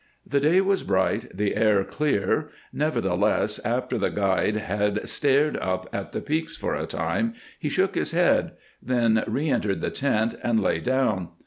The 0.25 0.39
day 0.39 0.61
was 0.61 0.81
bright, 0.81 1.27
the 1.31 1.55
air 1.55 1.83
clear, 1.83 2.49
nevertheless 2.73 3.59
after 3.63 3.99
the 3.99 4.09
guide 4.09 4.55
had 4.55 5.07
stared 5.07 5.55
up 5.57 5.87
at 5.93 6.11
the 6.11 6.21
peaks 6.21 6.57
for 6.57 6.73
a 6.73 6.87
time 6.87 7.35
he 7.59 7.69
shook 7.69 7.93
his 7.93 8.09
head, 8.09 8.53
then 8.81 9.23
re 9.27 9.47
entered 9.47 9.79
the 9.79 9.91
tent 9.91 10.33
and 10.41 10.59
lay 10.59 10.79
down. 10.79 11.29